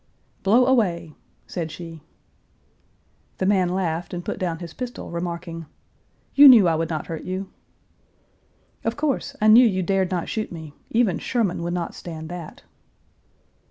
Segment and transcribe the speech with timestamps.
[0.41, 1.13] "Blow away,"
[1.45, 2.01] said she.
[3.37, 5.67] The man laughed and put down his pistol, remarking,
[6.33, 7.51] "You knew I would not hurt you."
[8.83, 10.73] "Of course, I knew you dared not shoot me.
[10.89, 12.63] Even Sherman would not stand that."